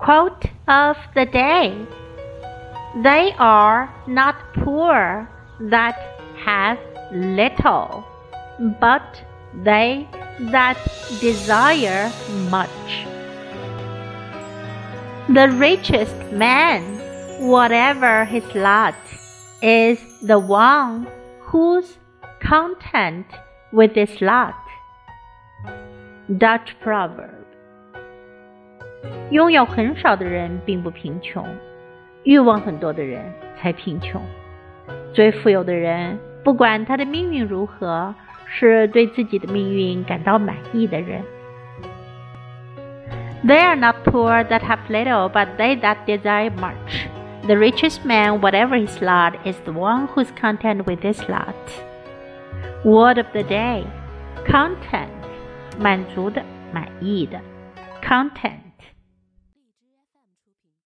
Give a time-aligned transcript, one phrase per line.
[0.00, 1.76] Quote of the day
[3.02, 5.28] They are not poor
[5.60, 5.98] that
[6.42, 6.78] have
[7.12, 8.06] little,
[8.80, 9.22] but
[9.62, 10.08] they
[10.52, 10.78] that
[11.20, 12.10] desire
[12.48, 13.06] much.
[15.28, 16.82] The richest man,
[17.46, 18.94] whatever his lot,
[19.60, 21.08] is the one
[21.40, 21.98] who's
[22.40, 23.26] content
[23.70, 24.56] with his lot.
[26.38, 27.39] Dutch proverb.
[29.31, 31.45] 拥有很少的人并不贫穷，
[32.23, 33.21] 欲望很多的人
[33.57, 34.21] 才贫穷。
[35.13, 38.13] 最富有的人，不管他的命运如何，
[38.45, 41.23] 是对自己的命运感到满意的人。
[43.45, 47.07] They are not poor that have little, but they that desire much.
[47.45, 51.53] The richest man, whatever his lot, is the one who is content with his lot.
[52.83, 53.83] Word of the day:
[54.47, 55.09] content，
[55.79, 57.39] 满足的、满意的，
[58.01, 58.61] content。